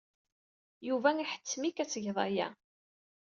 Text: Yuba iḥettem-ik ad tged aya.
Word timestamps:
Yuba 0.87 1.09
iḥettem-ik 1.23 1.77
ad 1.83 1.89
tged 1.89 2.17
aya. 2.25 2.47